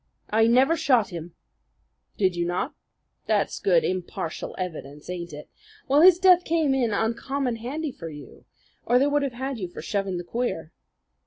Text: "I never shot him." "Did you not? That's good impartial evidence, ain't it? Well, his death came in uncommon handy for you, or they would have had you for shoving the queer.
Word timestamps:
"I 0.31 0.47
never 0.47 0.75
shot 0.75 1.09
him." 1.09 1.35
"Did 2.17 2.35
you 2.35 2.43
not? 2.43 2.73
That's 3.27 3.59
good 3.59 3.83
impartial 3.83 4.55
evidence, 4.57 5.11
ain't 5.11 5.31
it? 5.31 5.47
Well, 5.87 6.01
his 6.01 6.17
death 6.17 6.43
came 6.43 6.73
in 6.73 6.91
uncommon 6.91 7.57
handy 7.57 7.91
for 7.91 8.09
you, 8.09 8.45
or 8.83 8.97
they 8.97 9.05
would 9.05 9.21
have 9.21 9.33
had 9.33 9.59
you 9.59 9.67
for 9.67 9.83
shoving 9.83 10.17
the 10.17 10.23
queer. 10.23 10.71